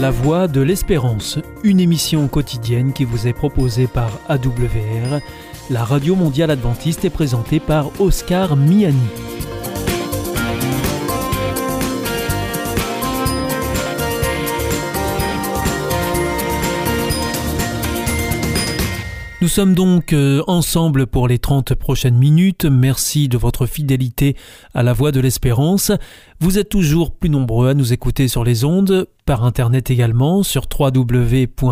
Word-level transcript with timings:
La 0.00 0.10
Voix 0.10 0.48
de 0.48 0.62
l'Espérance, 0.62 1.38
une 1.62 1.78
émission 1.78 2.26
quotidienne 2.26 2.94
qui 2.94 3.04
vous 3.04 3.26
est 3.26 3.34
proposée 3.34 3.86
par 3.86 4.08
AWR, 4.30 5.20
la 5.68 5.84
radio 5.84 6.14
mondiale 6.14 6.50
adventiste 6.50 7.04
est 7.04 7.10
présentée 7.10 7.60
par 7.60 7.90
Oscar 8.00 8.56
Miani. 8.56 8.96
Nous 19.40 19.48
sommes 19.48 19.74
donc 19.74 20.12
euh, 20.12 20.42
ensemble 20.48 21.06
pour 21.06 21.26
les 21.26 21.38
30 21.38 21.74
prochaines 21.74 22.18
minutes. 22.18 22.66
Merci 22.66 23.26
de 23.26 23.38
votre 23.38 23.64
fidélité 23.64 24.36
à 24.74 24.82
la 24.82 24.92
voix 24.92 25.12
de 25.12 25.20
l'espérance. 25.20 25.92
Vous 26.40 26.58
êtes 26.58 26.68
toujours 26.68 27.14
plus 27.14 27.30
nombreux 27.30 27.70
à 27.70 27.74
nous 27.74 27.94
écouter 27.94 28.28
sur 28.28 28.44
les 28.44 28.66
ondes, 28.66 29.06
par 29.24 29.44
Internet 29.44 29.90
également, 29.90 30.42
sur 30.42 30.66
www.awr.org 30.78 31.62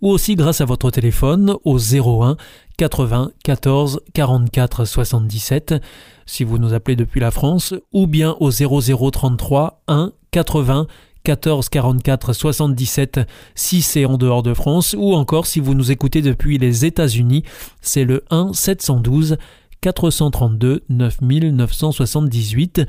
ou 0.00 0.08
aussi 0.08 0.34
grâce 0.34 0.62
à 0.62 0.64
votre 0.64 0.90
téléphone 0.90 1.56
au 1.62 1.78
01 1.78 2.38
80 2.78 3.32
14 3.44 4.00
44 4.14 4.84
77 4.86 5.74
si 6.24 6.44
vous 6.44 6.56
nous 6.56 6.72
appelez 6.72 6.96
depuis 6.96 7.20
la 7.20 7.32
France 7.32 7.74
ou 7.92 8.06
bien 8.06 8.34
au 8.40 8.50
0033 8.50 9.82
1 9.88 10.12
80 10.30 10.86
14 11.28 11.68
44 11.68 12.32
77 12.32 13.20
si 13.54 13.82
c'est 13.82 14.06
en 14.06 14.16
dehors 14.16 14.42
de 14.42 14.54
France 14.54 14.96
ou 14.98 15.12
encore 15.12 15.46
si 15.46 15.60
vous 15.60 15.74
nous 15.74 15.92
écoutez 15.92 16.22
depuis 16.22 16.56
les 16.56 16.86
États-Unis, 16.86 17.42
c'est 17.82 18.06
le 18.06 18.24
1 18.30 18.54
712 18.54 19.36
432 19.82 20.84
9978 20.88 22.80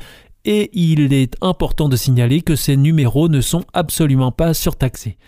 et 0.46 0.70
il 0.72 1.12
est 1.12 1.36
important 1.42 1.90
de 1.90 1.96
signaler 1.96 2.40
que 2.40 2.56
ces 2.56 2.78
numéros 2.78 3.28
ne 3.28 3.42
sont 3.42 3.64
absolument 3.74 4.32
pas 4.32 4.54
surtaxés. 4.54 5.18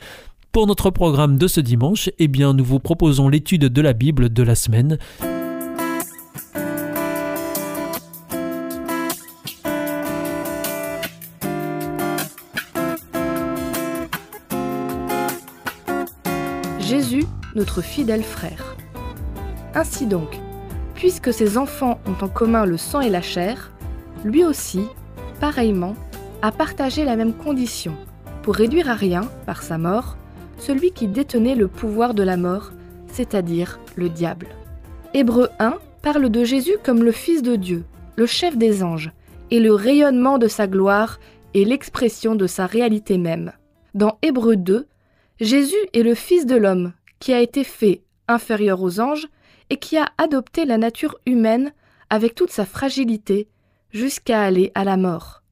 Pour 0.51 0.67
notre 0.67 0.89
programme 0.89 1.37
de 1.37 1.49
ce 1.49 1.61
dimanche, 1.61 2.09
eh 2.19 2.29
bien 2.29 2.55
nous 2.55 2.65
vous 2.65 2.81
proposons 2.81 3.29
l'étude 3.29 3.67
de 3.67 3.83
la 3.83 3.93
Bible 3.93 4.33
de 4.33 4.43
la 4.43 4.55
semaine. 4.55 4.97
Notre 17.55 17.83
fidèle 17.83 18.23
frère. 18.23 18.77
Ainsi 19.75 20.07
donc, 20.07 20.39
puisque 20.95 21.33
ses 21.33 21.59
enfants 21.59 21.99
ont 22.07 22.25
en 22.25 22.29
commun 22.29 22.65
le 22.65 22.77
sang 22.77 23.01
et 23.01 23.11
la 23.11 23.23
chair, 23.23 23.73
lui 24.25 24.45
aussi, 24.45 24.83
pareillement, 25.41 25.97
a 26.43 26.53
partagé 26.53 27.05
la 27.05 27.17
même 27.17 27.35
condition, 27.35 27.95
pour 28.43 28.55
réduire 28.55 28.91
à 28.91 28.95
rien, 28.95 29.23
par 29.47 29.63
sa 29.63 29.79
mort, 29.79 30.17
celui 30.59 30.93
qui 30.93 31.09
détenait 31.09 31.55
le 31.55 31.69
pouvoir 31.69 32.15
de 32.15 32.23
la 32.23 32.37
mort, 32.37 32.73
c'est-à-dire 33.09 33.81
le 33.97 34.09
diable. 34.09 34.49
Hébreu 35.15 35.49
1 35.59 35.75
parle 36.03 36.31
de 36.31 36.45
Jésus 36.45 36.77
comme 36.83 37.03
le 37.03 37.13
Fils 37.13 37.43
de 37.43 37.57
Dieu, 37.57 37.85
le 38.17 38.27
chef 38.27 38.57
des 38.57 38.83
anges, 38.83 39.13
et 39.51 39.61
le 39.61 39.75
rayonnement 39.75 40.39
de 40.39 40.49
sa 40.49 40.67
gloire 40.67 41.19
et 41.55 41.65
l'expression 41.65 42.35
de 42.35 42.47
sa 42.47 42.67
réalité 42.67 43.19
même. 43.19 43.53
Dans 43.95 44.19
Hébreu 44.23 44.57
2, 44.57 44.87
Jésus 45.41 45.75
est 45.93 46.03
le 46.03 46.15
Fils 46.15 46.47
de 46.47 46.57
l'homme, 46.57 46.93
qui 47.23 47.33
a 47.33 47.41
été 47.41 47.63
fait 47.63 48.03
inférieur 48.27 48.83
aux 48.83 48.99
anges 48.99 49.29
et 49.71 49.77
qui 49.77 49.97
a 49.97 50.09
adopté 50.19 50.65
la 50.65 50.77
nature 50.77 51.21
humaine 51.25 51.73
avec 52.11 52.35
toute 52.35 52.51
sa 52.51 52.67
fragilité 52.67 53.49
jusqu'à 53.93 54.43
aller 54.43 54.73
à 54.75 54.83
la 54.83 54.97
mort. 54.97 55.45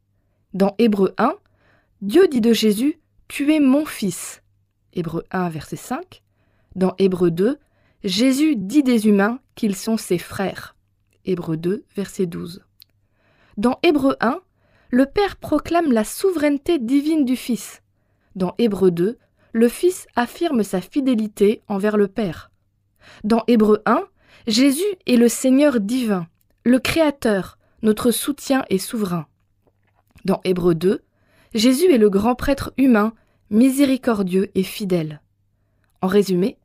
Dans 0.53 0.75
Hébreu 0.79 1.15
1, 1.17 1.33
Dieu 2.03 2.27
dit 2.27 2.41
de 2.41 2.53
Jésus 2.53 2.99
Tu 3.29 3.55
es 3.55 3.61
mon 3.61 3.85
Fils. 3.85 4.43
Hébreu 4.95 5.23
1, 5.31 5.49
verset 5.51 5.77
5. 5.77 6.23
Dans 6.75 6.93
Hébreu 6.99 7.31
2, 7.31 7.57
Jésus 8.03 8.57
dit 8.57 8.83
des 8.83 9.07
humains 9.07 9.39
qu'ils 9.55 9.77
sont 9.77 9.97
ses 9.97 10.19
frères. 10.19 10.75
Hébreu 11.25 11.57
2, 11.57 11.85
verset 11.95 12.27
12. 12.27 12.65
Dans 13.59 13.79
Hébreu 13.85 14.17
1, 14.19 14.41
le 14.91 15.07
Père 15.07 15.37
proclame 15.37 15.93
la 15.93 16.03
souveraineté 16.03 16.81
divine 16.81 17.25
du 17.25 17.37
Fils. 17.37 17.81
Dans 18.35 18.57
Hébreu 18.59 18.91
2, 18.91 19.19
le 19.53 19.69
Fils 19.69 20.07
affirme 20.17 20.63
sa 20.63 20.81
fidélité 20.81 21.63
envers 21.69 21.97
le 21.97 22.09
Père. 22.09 22.51
Dans 23.25 23.43
Hébreu 23.47 23.83
1, 23.87 24.05
Jésus 24.47 24.83
est 25.07 25.17
le 25.17 25.29
Seigneur 25.29 25.81
divin, 25.81 26.27
le 26.65 26.79
Créateur, 26.79 27.59
notre 27.83 28.11
soutien 28.11 28.65
et 28.69 28.79
souverain. 28.79 29.27
Dans 30.25 30.41
Hébreu 30.45 30.75
2, 30.75 31.03
Jésus 31.55 31.93
est 31.93 31.99
le 31.99 32.11
grand 32.11 32.35
prêtre 32.35 32.73
humain, 32.77 33.13
miséricordieux 33.51 34.51
et 34.55 34.63
fidèle. 34.63 35.21
En 36.03 36.07
résumé, 36.07 36.57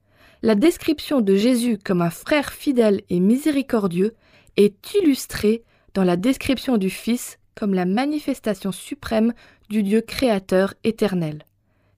la 0.41 0.55
description 0.55 1.21
de 1.21 1.35
Jésus 1.35 1.79
comme 1.83 2.01
un 2.01 2.09
frère 2.09 2.53
fidèle 2.53 3.01
et 3.09 3.19
miséricordieux 3.19 4.13
est 4.57 4.93
illustrée 4.93 5.63
dans 5.93 6.03
la 6.03 6.17
description 6.17 6.77
du 6.77 6.89
Fils 6.89 7.39
comme 7.55 7.73
la 7.73 7.85
manifestation 7.85 8.71
suprême 8.71 9.33
du 9.69 9.81
Dieu 9.81 10.01
créateur 10.01 10.73
éternel. 10.83 11.45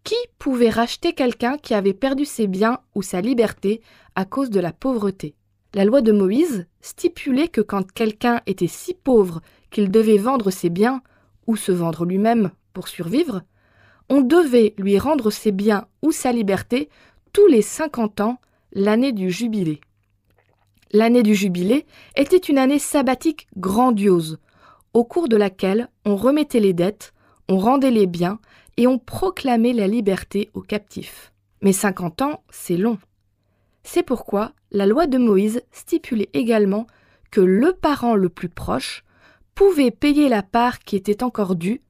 Qui 0.08 0.16
pouvait 0.40 0.70
racheter 0.70 1.12
quelqu'un 1.12 1.58
qui 1.58 1.74
avait 1.74 1.94
perdu 1.94 2.24
ses 2.24 2.48
biens 2.48 2.80
ou 2.96 3.02
sa 3.02 3.20
liberté 3.20 3.82
à 4.16 4.24
cause 4.24 4.50
de 4.50 4.62
la 4.62 4.72
pauvreté? 4.72 5.36
La 5.74 5.84
loi 5.84 6.00
de 6.00 6.14
Moïse 6.14 6.66
stipulait 6.80 7.50
que 7.50 7.60
quand 7.60 7.92
quelqu'un 7.92 8.40
était 8.46 8.68
si 8.68 8.94
pauvre 8.94 9.42
qu'il 9.70 9.92
devait 9.92 10.18
vendre 10.18 10.50
ses 10.50 10.70
biens 10.70 11.02
ou 11.46 11.58
se 11.58 11.74
vendre 11.74 12.06
lui-même 12.06 12.52
pour 12.72 12.88
survivre, 12.88 13.42
on 14.08 14.22
devait 14.22 14.76
lui 14.78 14.98
rendre 14.98 15.30
ses 15.30 15.52
biens 15.52 15.88
ou 16.02 16.14
sa 16.14 16.32
liberté 16.32 16.88
tous 17.34 17.48
les 17.48 17.62
50 17.62 18.22
ans, 18.22 18.40
l'année 18.72 19.12
du 19.12 19.30
jubilé. 19.30 19.82
L'année 20.94 21.22
du 21.22 21.36
jubilé 21.36 21.86
était 22.16 22.38
une 22.38 22.60
année 22.60 22.80
sabbatique 22.80 23.50
grandiose, 23.58 24.40
au 24.94 25.04
cours 25.04 25.28
de 25.28 25.36
laquelle 25.36 25.90
on 26.06 26.16
remettait 26.16 26.62
les 26.62 26.72
dettes, 26.72 27.14
on 27.50 27.58
rendait 27.58 27.92
les 27.92 28.08
biens 28.08 28.40
et 28.78 28.88
ont 28.88 29.00
proclamé 29.00 29.74
la 29.74 29.88
liberté 29.88 30.50
aux 30.54 30.62
captifs. 30.62 31.34
Mais 31.62 31.74
50 31.74 32.22
ans, 32.22 32.44
c'est 32.50 32.78
long. 32.78 33.00
C'est 33.84 34.04
pourquoi 34.04 34.54
la 34.72 34.86
loi 34.86 35.08
de 35.08 35.18
Moïse 35.18 35.62
stipulait 35.72 36.30
également 36.34 36.88
que 37.32 37.42
le 37.42 37.74
parent 37.74 38.16
le 38.16 38.30
plus 38.30 38.50
proche 38.50 39.04
pouvait 39.56 39.92
payer 39.92 40.30
la 40.30 40.44
part 40.44 40.80
qui 40.80 40.96
était 40.96 41.24
encore 41.24 41.56
due 41.56 41.82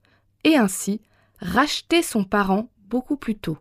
et 0.44 0.56
ainsi 0.56 1.02
racheter 1.40 2.02
son 2.02 2.24
parent 2.24 2.70
beaucoup 2.88 3.18
plus 3.18 3.36
tôt. 3.36 3.58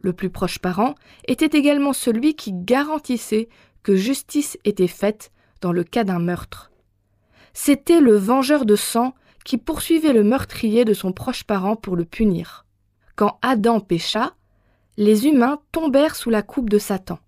Le 0.00 0.12
plus 0.12 0.30
proche 0.30 0.58
parent 0.58 0.94
était 1.28 1.56
également 1.56 1.92
celui 1.92 2.34
qui 2.34 2.52
garantissait 2.52 3.48
que 3.82 3.94
justice 3.94 4.58
était 4.64 4.88
faite 4.88 5.30
dans 5.60 5.72
le 5.72 5.84
cas 5.84 6.04
d'un 6.04 6.18
meurtre. 6.18 6.70
C'était 7.52 8.00
le 8.00 8.16
vengeur 8.16 8.64
de 8.64 8.76
sang 8.76 9.14
qui 9.44 9.58
poursuivait 9.58 10.12
le 10.12 10.24
meurtrier 10.24 10.84
de 10.84 10.94
son 10.94 11.12
proche 11.12 11.44
parent 11.44 11.76
pour 11.76 11.96
le 11.96 12.04
punir. 12.04 12.66
Quand 13.16 13.38
Adam 13.42 13.80
pécha, 13.80 14.34
les 14.96 15.26
humains 15.26 15.60
tombèrent 15.72 16.16
sous 16.16 16.30
la 16.30 16.42
coupe 16.42 16.70
de 16.70 16.78
Satan. 16.78 17.18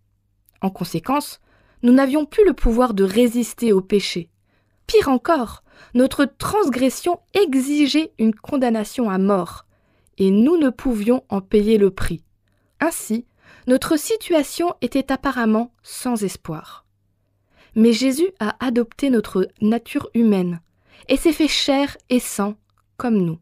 En 0.61 0.71
conséquence, 0.71 1.41
nous 1.83 1.93
n'avions 1.93 2.25
plus 2.25 2.45
le 2.45 2.53
pouvoir 2.53 2.95
de 2.95 3.05
résister 3.05 3.73
au 3.73 3.81
péché. 3.81 4.31
Pire 4.87 5.09
encore, 5.09 5.63
notre 5.95 6.25
transgression 6.25 7.21
exigeait 7.35 8.13
une 8.19 8.35
condamnation 8.35 9.11
à 9.11 9.19
mort, 9.19 9.67
et 10.19 10.31
nous 10.31 10.57
ne 10.57 10.71
pouvions 10.71 11.25
en 11.29 11.41
payer 11.41 11.79
le 11.79 11.91
prix. 11.91 12.23
Ainsi, 12.81 13.27
notre 13.67 13.97
situation 13.97 14.75
était 14.81 15.13
apparemment 15.13 15.73
sans 15.83 16.23
espoir. 16.25 16.85
Mais 17.75 17.93
Jésus 17.93 18.31
a 18.39 18.57
adopté 18.65 19.09
notre 19.09 19.49
nature 19.61 20.11
humaine, 20.15 20.61
et 21.09 21.17
s'est 21.17 21.33
fait 21.33 21.49
chair 21.49 21.97
et 22.09 22.21
sang 22.21 22.55
comme 22.97 23.19
nous. 23.19 23.39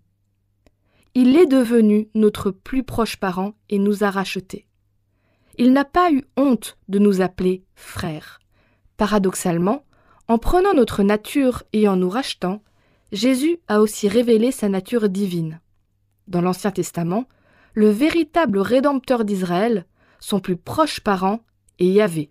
Il 1.14 1.36
est 1.36 1.46
devenu 1.46 2.08
notre 2.14 2.50
plus 2.50 2.84
proche 2.84 3.16
parent 3.16 3.54
et 3.68 3.78
nous 3.78 4.04
a 4.04 4.10
rachetés. 4.10 4.66
Il 5.58 5.72
n'a 5.72 5.84
pas 5.84 6.12
eu 6.12 6.24
honte 6.36 6.78
de 6.88 6.98
nous 6.98 7.20
appeler 7.20 7.64
frères. 7.74 8.38
Paradoxalement, 8.96 9.84
en 10.28 10.38
prenant 10.38 10.72
notre 10.74 11.02
nature 11.02 11.64
et 11.72 11.88
en 11.88 11.96
nous 11.96 12.08
rachetant, 12.08 12.62
Jésus 13.12 13.58
a 13.66 13.80
aussi 13.80 14.08
révélé 14.08 14.52
sa 14.52 14.68
nature 14.68 15.08
divine. 15.08 15.60
Dans 16.28 16.40
l'Ancien 16.40 16.70
Testament, 16.70 17.24
le 17.74 17.90
véritable 17.90 18.58
Rédempteur 18.60 19.24
d'Israël, 19.24 19.86
son 20.20 20.38
plus 20.38 20.56
proche 20.56 21.00
parent, 21.00 21.40
est 21.80 21.86
Yahvé. 21.86 22.30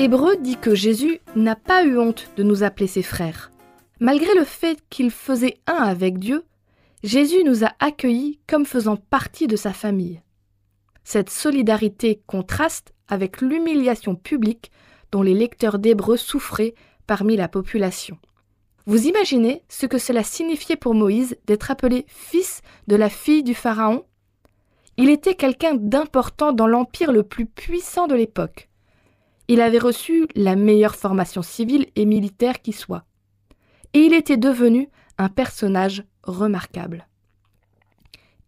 Hébreu 0.00 0.36
dit 0.36 0.56
que 0.56 0.76
Jésus 0.76 1.20
n'a 1.34 1.56
pas 1.56 1.84
eu 1.84 1.98
honte 1.98 2.30
de 2.36 2.44
nous 2.44 2.62
appeler 2.62 2.86
ses 2.86 3.02
frères. 3.02 3.50
Malgré 3.98 4.32
le 4.34 4.44
fait 4.44 4.78
qu'il 4.90 5.10
faisait 5.10 5.58
un 5.66 5.74
avec 5.74 6.20
Dieu, 6.20 6.44
Jésus 7.02 7.42
nous 7.44 7.64
a 7.64 7.72
accueillis 7.80 8.38
comme 8.46 8.64
faisant 8.64 8.94
partie 8.94 9.48
de 9.48 9.56
sa 9.56 9.72
famille. 9.72 10.22
Cette 11.02 11.30
solidarité 11.30 12.22
contraste 12.28 12.94
avec 13.08 13.40
l'humiliation 13.40 14.14
publique 14.14 14.70
dont 15.10 15.22
les 15.22 15.34
lecteurs 15.34 15.80
d'Hébreu 15.80 16.16
souffraient 16.16 16.74
parmi 17.08 17.36
la 17.36 17.48
population. 17.48 18.18
Vous 18.86 19.08
imaginez 19.08 19.64
ce 19.68 19.86
que 19.86 19.98
cela 19.98 20.22
signifiait 20.22 20.76
pour 20.76 20.94
Moïse 20.94 21.36
d'être 21.46 21.72
appelé 21.72 22.06
fils 22.06 22.62
de 22.86 22.94
la 22.94 23.08
fille 23.08 23.42
du 23.42 23.54
Pharaon? 23.54 24.04
Il 24.96 25.10
était 25.10 25.34
quelqu'un 25.34 25.74
d'important 25.74 26.52
dans 26.52 26.68
l'empire 26.68 27.10
le 27.10 27.24
plus 27.24 27.46
puissant 27.46 28.06
de 28.06 28.14
l'époque. 28.14 28.67
Il 29.48 29.60
avait 29.62 29.78
reçu 29.78 30.28
la 30.34 30.56
meilleure 30.56 30.94
formation 30.94 31.42
civile 31.42 31.86
et 31.96 32.04
militaire 32.04 32.60
qui 32.60 32.72
soit. 32.72 33.04
Et 33.94 34.00
il 34.00 34.12
était 34.12 34.36
devenu 34.36 34.88
un 35.16 35.28
personnage 35.28 36.04
remarquable. 36.22 37.08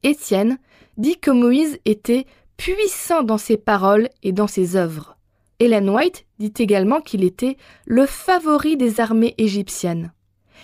Étienne 0.02 0.58
dit 0.98 1.18
que 1.18 1.30
Moïse 1.30 1.78
était 1.86 2.26
puissant 2.56 3.22
dans 3.22 3.38
ses 3.38 3.56
paroles 3.56 4.10
et 4.22 4.32
dans 4.32 4.46
ses 4.46 4.76
œuvres. 4.76 5.16
Helen 5.58 5.88
White 5.88 6.26
dit 6.38 6.52
également 6.58 7.00
qu'il 7.00 7.24
était 7.24 7.56
le 7.86 8.06
favori 8.06 8.76
des 8.76 9.00
armées 9.00 9.34
égyptiennes 9.38 10.12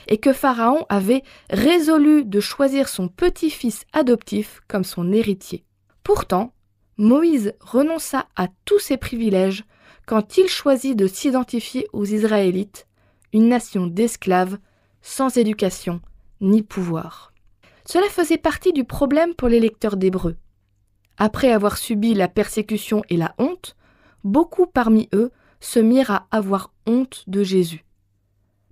et 0.09 0.19
que 0.19 0.33
Pharaon 0.33 0.85
avait 0.89 1.23
résolu 1.51 2.25
de 2.25 2.41
choisir 2.41 2.89
son 2.89 3.09
petit-fils 3.09 3.85
adoptif 3.93 4.61
comme 4.69 4.85
son 4.85 5.13
héritier. 5.13 5.65
Pourtant, 6.03 6.53
Moïse 6.99 7.55
renonça 7.61 8.27
à 8.37 8.49
tous 8.65 8.79
ses 8.79 8.97
privilèges 8.97 9.65
quand 10.07 10.39
il 10.39 10.49
choisit 10.49 10.97
de 10.97 11.07
s'identifier 11.07 11.89
aux 11.93 12.05
Israélites, 12.05 12.87
une 13.33 13.49
nation 13.49 13.87
d'esclaves, 13.87 14.59
sans 15.03 15.37
éducation 15.37 16.01
ni 16.41 16.63
pouvoir. 16.63 17.33
Cela 17.85 18.09
faisait 18.09 18.39
partie 18.39 18.73
du 18.73 18.85
problème 18.85 19.35
pour 19.35 19.49
les 19.49 19.61
lecteurs 19.61 19.97
d'Hébreux. 19.97 20.37
Après 21.19 21.51
avoir 21.51 21.77
subi 21.77 22.15
la 22.15 22.29
persécution 22.29 23.03
et 23.09 23.17
la 23.17 23.35
honte, 23.39 23.77
beaucoup 24.23 24.67
parmi 24.67 25.09
eux 25.13 25.31
se 25.61 25.79
mirent 25.79 26.11
à 26.11 26.27
avoir 26.31 26.73
honte 26.87 27.25
de 27.27 27.43
Jésus. 27.43 27.85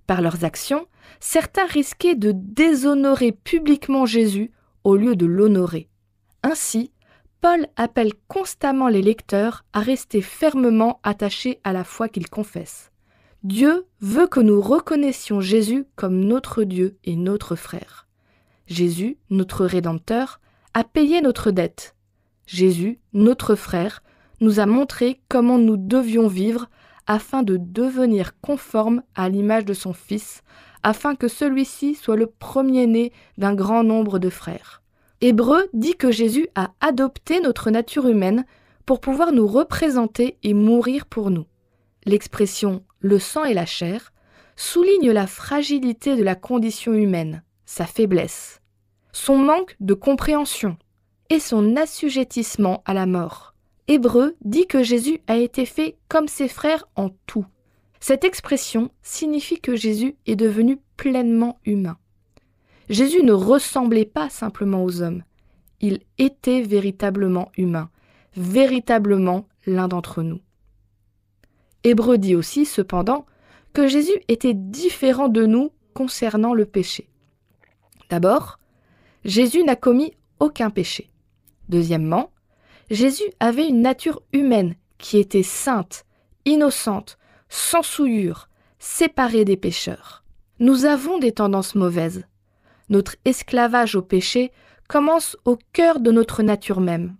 Par 0.07 0.21
leurs 0.21 0.43
actions, 0.45 0.85
certains 1.19 1.65
risquaient 1.65 2.15
de 2.15 2.31
déshonorer 2.33 3.31
publiquement 3.31 4.05
Jésus 4.05 4.51
au 4.83 4.95
lieu 4.95 5.15
de 5.15 5.25
l'honorer. 5.25 5.89
Ainsi, 6.43 6.91
Paul 7.45 7.67
appelle 7.75 8.13
constamment 8.27 8.87
les 8.87 9.03
lecteurs 9.03 9.65
à 9.71 9.81
rester 9.81 10.23
fermement 10.23 10.99
attachés 11.03 11.59
à 11.63 11.73
la 11.73 11.83
foi 11.83 12.09
qu'ils 12.09 12.27
confessent. 12.27 12.91
Dieu 13.43 13.85
veut 14.01 14.25
que 14.25 14.39
nous 14.39 14.59
reconnaissions 14.59 15.41
Jésus 15.41 15.85
comme 15.95 16.21
notre 16.21 16.63
Dieu 16.63 16.97
et 17.03 17.15
notre 17.15 17.55
frère. 17.55 18.07
Jésus, 18.65 19.19
notre 19.29 19.63
Rédempteur, 19.63 20.41
a 20.73 20.83
payé 20.83 21.21
notre 21.21 21.51
dette. 21.51 21.95
Jésus, 22.47 22.99
notre 23.13 23.53
frère, 23.53 24.01
nous 24.41 24.59
a 24.59 24.65
montré 24.65 25.21
comment 25.29 25.59
nous 25.59 25.77
devions 25.77 26.27
vivre 26.27 26.67
afin 27.05 27.43
de 27.43 27.57
devenir 27.57 28.39
conformes 28.41 29.03
à 29.13 29.29
l'image 29.29 29.65
de 29.65 29.75
son 29.75 29.93
Fils, 29.93 30.41
afin 30.81 31.13
que 31.13 31.27
celui-ci 31.27 31.93
soit 31.93 32.15
le 32.15 32.25
premier-né 32.25 33.13
d'un 33.37 33.53
grand 33.53 33.83
nombre 33.83 34.17
de 34.17 34.31
frères. 34.31 34.81
Hébreu 35.21 35.67
dit 35.73 35.95
que 35.95 36.11
Jésus 36.11 36.47
a 36.55 36.71
adopté 36.81 37.39
notre 37.39 37.71
nature 37.71 38.07
humaine 38.07 38.45
pour 38.85 38.99
pouvoir 38.99 39.31
nous 39.31 39.47
représenter 39.47 40.37
et 40.43 40.53
mourir 40.53 41.05
pour 41.05 41.31
nous. 41.31 41.45
L'expression 42.05 42.83
le 42.99 43.19
sang 43.19 43.45
et 43.45 43.53
la 43.53 43.65
chair 43.65 44.13
souligne 44.55 45.11
la 45.11 45.27
fragilité 45.27 46.15
de 46.15 46.23
la 46.23 46.35
condition 46.35 46.93
humaine, 46.93 47.43
sa 47.65 47.85
faiblesse, 47.85 48.61
son 49.11 49.37
manque 49.37 49.75
de 49.79 49.93
compréhension 49.93 50.77
et 51.29 51.39
son 51.39 51.75
assujettissement 51.75 52.83
à 52.85 52.93
la 52.93 53.05
mort. 53.05 53.53
Hébreu 53.87 54.35
dit 54.43 54.67
que 54.67 54.83
Jésus 54.83 55.19
a 55.27 55.37
été 55.37 55.65
fait 55.65 55.97
comme 56.07 56.27
ses 56.27 56.47
frères 56.47 56.87
en 56.95 57.09
tout. 57.27 57.45
Cette 57.99 58.23
expression 58.23 58.91
signifie 59.01 59.59
que 59.59 59.75
Jésus 59.75 60.15
est 60.25 60.35
devenu 60.35 60.79
pleinement 60.97 61.59
humain. 61.65 61.97
Jésus 62.89 63.23
ne 63.23 63.33
ressemblait 63.33 64.05
pas 64.05 64.29
simplement 64.29 64.83
aux 64.83 65.01
hommes, 65.01 65.23
il 65.81 65.99
était 66.17 66.61
véritablement 66.61 67.51
humain, 67.57 67.89
véritablement 68.35 69.47
l'un 69.65 69.87
d'entre 69.87 70.23
nous. 70.23 70.39
Hébreu 71.83 72.17
dit 72.17 72.35
aussi, 72.35 72.65
cependant, 72.65 73.25
que 73.73 73.87
Jésus 73.87 74.19
était 74.27 74.53
différent 74.53 75.27
de 75.27 75.45
nous 75.45 75.71
concernant 75.93 76.53
le 76.53 76.65
péché. 76.65 77.09
D'abord, 78.09 78.59
Jésus 79.23 79.63
n'a 79.63 79.75
commis 79.75 80.13
aucun 80.39 80.69
péché. 80.69 81.11
Deuxièmement, 81.69 82.31
Jésus 82.89 83.23
avait 83.39 83.67
une 83.67 83.81
nature 83.81 84.21
humaine 84.33 84.75
qui 84.97 85.17
était 85.17 85.43
sainte, 85.43 86.05
innocente, 86.45 87.17
sans 87.49 87.83
souillure, 87.83 88.49
séparée 88.79 89.45
des 89.45 89.57
pécheurs. 89.57 90.23
Nous 90.59 90.85
avons 90.85 91.19
des 91.19 91.31
tendances 91.31 91.75
mauvaises. 91.75 92.25
Notre 92.89 93.15
esclavage 93.25 93.95
au 93.95 94.01
péché 94.01 94.51
commence 94.87 95.37
au 95.45 95.57
cœur 95.73 95.99
de 95.99 96.11
notre 96.11 96.43
nature 96.43 96.81
même. 96.81 97.15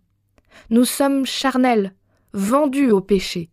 Nous 0.69 0.85
sommes 0.85 1.25
charnels, 1.25 1.93
vendus 2.33 2.91
au 2.91 3.01
péché. 3.01 3.49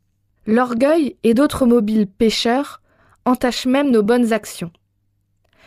L'orgueil 0.46 1.16
et 1.22 1.34
d'autres 1.34 1.66
mobiles 1.66 2.06
pécheurs 2.06 2.82
entachent 3.24 3.66
même 3.66 3.90
nos 3.90 4.02
bonnes 4.02 4.32
actions. 4.32 4.72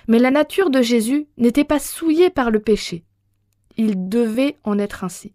Mais 0.08 0.20
la 0.20 0.32
nature 0.32 0.70
de 0.70 0.82
Jésus 0.82 1.28
n'était 1.38 1.64
pas 1.64 1.80
souillée 1.80 2.30
par 2.30 2.52
le 2.52 2.60
péché. 2.60 3.04
Il 3.78 4.08
devait 4.10 4.58
en 4.64 4.78
être 4.78 5.04
ainsi. 5.04 5.34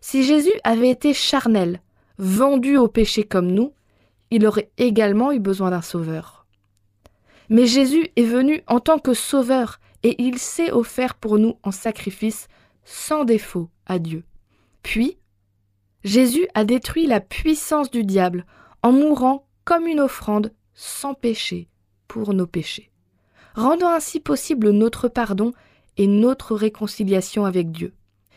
Si 0.00 0.22
Jésus 0.22 0.52
avait 0.64 0.90
été 0.90 1.14
charnel, 1.14 1.80
vendu 2.18 2.76
au 2.76 2.88
péché 2.88 3.24
comme 3.24 3.50
nous, 3.50 3.72
il 4.30 4.46
aurait 4.46 4.70
également 4.76 5.32
eu 5.32 5.38
besoin 5.38 5.70
d'un 5.70 5.82
sauveur. 5.82 6.46
Mais 7.48 7.66
Jésus 7.66 8.08
est 8.16 8.24
venu 8.24 8.62
en 8.66 8.80
tant 8.80 8.98
que 8.98 9.14
sauveur 9.14 9.78
et 10.06 10.22
il 10.22 10.38
s'est 10.38 10.70
offert 10.70 11.16
pour 11.16 11.36
nous 11.36 11.58
en 11.64 11.72
sacrifice 11.72 12.46
sans 12.84 13.24
défaut 13.24 13.70
à 13.86 13.98
Dieu. 13.98 14.22
Puis, 14.84 15.18
Jésus 16.04 16.46
a 16.54 16.64
détruit 16.64 17.08
la 17.08 17.20
puissance 17.20 17.90
du 17.90 18.04
diable 18.04 18.46
en 18.84 18.92
mourant 18.92 19.48
comme 19.64 19.88
une 19.88 19.98
offrande 19.98 20.52
sans 20.74 21.14
péché 21.14 21.66
pour 22.06 22.34
nos 22.34 22.46
péchés, 22.46 22.92
rendant 23.56 23.88
ainsi 23.88 24.20
possible 24.20 24.70
notre 24.70 25.08
pardon 25.08 25.52
et 25.96 26.06
notre 26.06 26.54
réconciliation 26.54 27.44
avec 27.44 27.72
Dieu. 27.72 27.92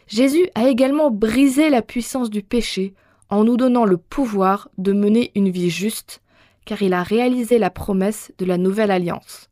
Jésus 0.07 0.49
a 0.55 0.69
également 0.69 1.11
brisé 1.11 1.69
la 1.69 1.83
puissance 1.83 2.31
du 2.31 2.41
péché 2.41 2.95
en 3.29 3.43
nous 3.43 3.57
donnant 3.57 3.85
le 3.85 3.97
pouvoir 3.97 4.69
de 4.79 4.91
mener 4.91 5.31
une 5.35 5.51
vie 5.51 5.69
juste, 5.69 6.23
car 6.65 6.81
il 6.81 6.93
a 6.93 7.03
réalisé 7.03 7.59
la 7.59 7.69
promesse 7.69 8.31
de 8.39 8.45
la 8.45 8.57
nouvelle 8.57 8.89
alliance, 8.89 9.51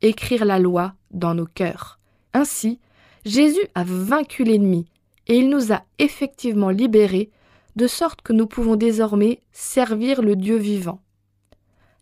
écrire 0.00 0.44
la 0.44 0.58
loi 0.58 0.94
dans 1.12 1.34
nos 1.34 1.46
cœurs. 1.46 1.98
Ainsi, 2.34 2.78
Jésus 3.24 3.66
a 3.74 3.84
vaincu 3.84 4.44
l'ennemi 4.44 4.86
et 5.28 5.36
il 5.36 5.48
nous 5.48 5.72
a 5.72 5.82
effectivement 5.98 6.70
libérés, 6.70 7.30
de 7.76 7.86
sorte 7.86 8.22
que 8.22 8.32
nous 8.32 8.46
pouvons 8.46 8.76
désormais 8.76 9.40
servir 9.52 10.20
le 10.20 10.36
Dieu 10.36 10.56
vivant. 10.56 11.00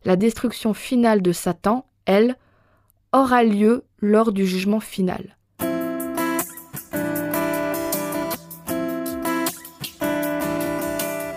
La 0.04 0.16
destruction 0.16 0.74
finale 0.74 1.22
de 1.22 1.32
Satan, 1.32 1.86
elle, 2.06 2.36
aura 3.12 3.44
lieu 3.44 3.84
lors 4.00 4.32
du 4.32 4.46
jugement 4.46 4.80
final. 4.80 5.36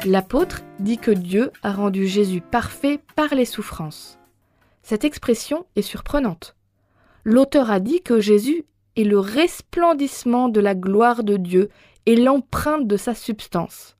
L'apôtre 0.05 0.61
dit 0.79 0.97
que 0.97 1.11
Dieu 1.11 1.51
a 1.61 1.71
rendu 1.71 2.07
Jésus 2.07 2.41
parfait 2.41 2.99
par 3.15 3.33
les 3.35 3.45
souffrances. 3.45 4.17
Cette 4.81 5.05
expression 5.05 5.65
est 5.75 5.81
surprenante. 5.81 6.55
L'auteur 7.25 7.71
a 7.71 7.79
dit 7.79 8.01
que 8.01 8.19
Jésus 8.19 8.65
est 8.95 9.03
le 9.03 9.19
resplendissement 9.19 10.49
de 10.49 10.59
la 10.59 10.75
gloire 10.75 11.23
de 11.23 11.37
Dieu 11.37 11.69
et 12.05 12.15
l'empreinte 12.15 12.87
de 12.87 12.97
sa 12.97 13.15
substance, 13.15 13.95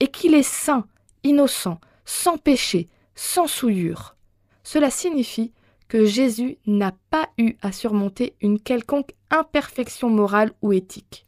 et 0.00 0.08
qu'il 0.08 0.34
est 0.34 0.42
saint, 0.42 0.86
innocent, 1.24 1.80
sans 2.04 2.36
péché, 2.36 2.88
sans 3.14 3.46
souillure. 3.46 4.16
Cela 4.62 4.90
signifie 4.90 5.52
que 5.88 6.04
Jésus 6.04 6.58
n'a 6.66 6.92
pas 7.10 7.30
eu 7.38 7.54
à 7.62 7.72
surmonter 7.72 8.34
une 8.42 8.60
quelconque 8.60 9.14
imperfection 9.30 10.10
morale 10.10 10.52
ou 10.60 10.72
éthique. 10.72 11.26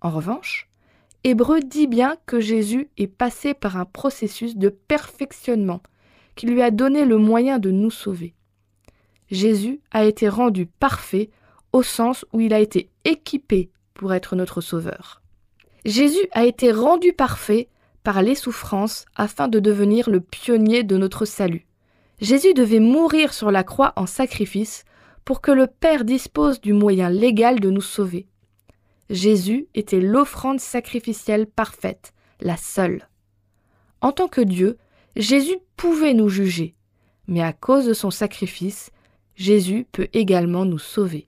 En 0.00 0.10
revanche, 0.10 0.68
Hébreu 1.22 1.60
dit 1.60 1.86
bien 1.86 2.16
que 2.24 2.40
Jésus 2.40 2.88
est 2.96 3.08
passé 3.08 3.52
par 3.52 3.76
un 3.76 3.84
processus 3.84 4.56
de 4.56 4.68
perfectionnement 4.68 5.82
qui 6.34 6.46
lui 6.46 6.62
a 6.62 6.70
donné 6.70 7.04
le 7.04 7.18
moyen 7.18 7.58
de 7.58 7.70
nous 7.70 7.90
sauver. 7.90 8.35
Jésus 9.30 9.80
a 9.90 10.04
été 10.04 10.28
rendu 10.28 10.66
parfait 10.66 11.30
au 11.72 11.82
sens 11.82 12.24
où 12.32 12.40
il 12.40 12.54
a 12.54 12.60
été 12.60 12.90
équipé 13.04 13.70
pour 13.94 14.14
être 14.14 14.36
notre 14.36 14.60
sauveur. 14.60 15.22
Jésus 15.84 16.26
a 16.32 16.44
été 16.44 16.72
rendu 16.72 17.12
parfait 17.12 17.68
par 18.02 18.22
les 18.22 18.34
souffrances 18.34 19.04
afin 19.14 19.48
de 19.48 19.58
devenir 19.58 20.10
le 20.10 20.20
pionnier 20.20 20.84
de 20.84 20.96
notre 20.96 21.24
salut. 21.24 21.66
Jésus 22.20 22.54
devait 22.54 22.80
mourir 22.80 23.32
sur 23.32 23.50
la 23.50 23.64
croix 23.64 23.92
en 23.96 24.06
sacrifice 24.06 24.84
pour 25.24 25.40
que 25.40 25.50
le 25.50 25.66
Père 25.66 26.04
dispose 26.04 26.60
du 26.60 26.72
moyen 26.72 27.10
légal 27.10 27.60
de 27.60 27.68
nous 27.68 27.80
sauver. 27.82 28.26
Jésus 29.10 29.66
était 29.74 30.00
l'offrande 30.00 30.60
sacrificielle 30.60 31.46
parfaite, 31.46 32.12
la 32.40 32.56
seule. 32.56 33.08
En 34.00 34.12
tant 34.12 34.28
que 34.28 34.40
Dieu, 34.40 34.78
Jésus 35.16 35.56
pouvait 35.76 36.14
nous 36.14 36.28
juger, 36.28 36.74
mais 37.26 37.42
à 37.42 37.52
cause 37.52 37.86
de 37.86 37.94
son 37.94 38.10
sacrifice, 38.10 38.90
Jésus 39.36 39.86
peut 39.92 40.08
également 40.12 40.64
nous 40.64 40.78
sauver. 40.78 41.26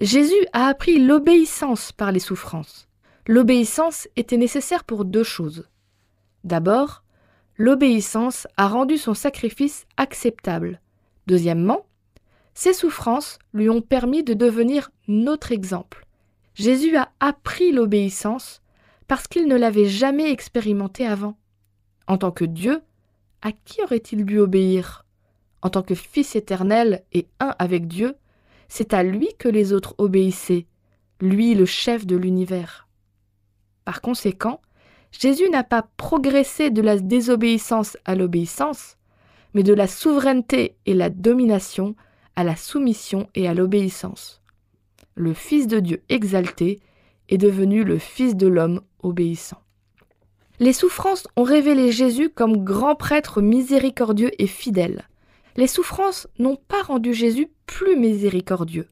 Jésus 0.00 0.32
a 0.52 0.66
appris 0.66 0.98
l'obéissance 0.98 1.92
par 1.92 2.10
les 2.10 2.20
souffrances. 2.20 2.88
L'obéissance 3.26 4.08
était 4.16 4.36
nécessaire 4.36 4.84
pour 4.84 5.04
deux 5.04 5.22
choses. 5.22 5.68
D'abord, 6.42 7.04
l'obéissance 7.56 8.46
a 8.56 8.66
rendu 8.66 8.98
son 8.98 9.14
sacrifice 9.14 9.86
acceptable. 9.96 10.80
Deuxièmement, 11.26 11.86
ses 12.54 12.72
souffrances 12.72 13.38
lui 13.52 13.68
ont 13.68 13.82
permis 13.82 14.24
de 14.24 14.34
devenir 14.34 14.90
notre 15.06 15.52
exemple. 15.52 16.06
Jésus 16.54 16.96
a 16.96 17.12
appris 17.20 17.72
l'obéissance 17.72 18.62
parce 19.06 19.26
qu'il 19.26 19.46
ne 19.48 19.56
l'avait 19.56 19.88
jamais 19.88 20.30
expérimenté 20.30 21.06
avant. 21.06 21.36
En 22.06 22.16
tant 22.18 22.30
que 22.30 22.44
Dieu, 22.44 22.80
à 23.42 23.52
qui 23.52 23.82
aurait-il 23.82 24.24
dû 24.24 24.38
obéir? 24.38 25.03
En 25.64 25.70
tant 25.70 25.82
que 25.82 25.94
Fils 25.94 26.36
éternel 26.36 27.02
et 27.12 27.26
un 27.40 27.54
avec 27.58 27.88
Dieu, 27.88 28.14
c'est 28.68 28.92
à 28.92 29.02
lui 29.02 29.28
que 29.38 29.48
les 29.48 29.72
autres 29.72 29.94
obéissaient, 29.96 30.66
lui 31.20 31.54
le 31.54 31.64
chef 31.64 32.06
de 32.06 32.16
l'univers. 32.16 32.86
Par 33.86 34.02
conséquent, 34.02 34.60
Jésus 35.10 35.48
n'a 35.48 35.64
pas 35.64 35.88
progressé 35.96 36.70
de 36.70 36.82
la 36.82 36.98
désobéissance 36.98 37.96
à 38.04 38.14
l'obéissance, 38.14 38.98
mais 39.54 39.62
de 39.62 39.72
la 39.72 39.86
souveraineté 39.86 40.76
et 40.84 40.92
la 40.92 41.08
domination 41.08 41.94
à 42.36 42.44
la 42.44 42.56
soumission 42.56 43.28
et 43.34 43.48
à 43.48 43.54
l'obéissance. 43.54 44.42
Le 45.14 45.32
Fils 45.32 45.66
de 45.66 45.80
Dieu 45.80 46.02
exalté 46.10 46.80
est 47.30 47.38
devenu 47.38 47.84
le 47.84 47.98
Fils 47.98 48.36
de 48.36 48.48
l'homme 48.48 48.82
obéissant. 49.02 49.62
Les 50.60 50.74
souffrances 50.74 51.26
ont 51.36 51.42
révélé 51.42 51.90
Jésus 51.90 52.28
comme 52.28 52.64
grand 52.64 52.96
prêtre 52.96 53.40
miséricordieux 53.40 54.30
et 54.38 54.46
fidèle. 54.46 55.08
Les 55.56 55.66
souffrances 55.66 56.26
n'ont 56.38 56.56
pas 56.56 56.82
rendu 56.82 57.14
Jésus 57.14 57.50
plus 57.66 57.96
miséricordieux. 57.96 58.88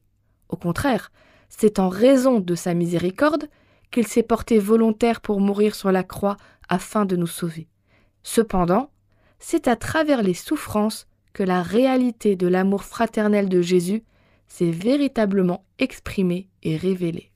Au 0.49 0.55
contraire, 0.55 1.11
c'est 1.49 1.79
en 1.79 1.89
raison 1.89 2.39
de 2.39 2.55
sa 2.55 2.73
miséricorde 2.73 3.49
qu'il 3.91 4.07
s'est 4.07 4.23
porté 4.23 4.59
volontaire 4.59 5.21
pour 5.21 5.39
mourir 5.39 5.75
sur 5.75 5.91
la 5.91 6.03
croix 6.03 6.37
afin 6.69 7.05
de 7.05 7.15
nous 7.15 7.27
sauver. 7.27 7.67
Cependant, 8.23 8.89
c'est 9.39 9.67
à 9.67 9.75
travers 9.75 10.23
les 10.23 10.33
souffrances 10.33 11.07
que 11.33 11.43
la 11.43 11.61
réalité 11.61 12.35
de 12.35 12.47
l'amour 12.47 12.83
fraternel 12.83 13.49
de 13.49 13.61
Jésus 13.61 14.03
s'est 14.47 14.71
véritablement 14.71 15.65
exprimée 15.79 16.47
et 16.61 16.77
révélée. 16.77 17.31